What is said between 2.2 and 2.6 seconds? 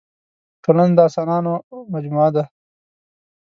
ده.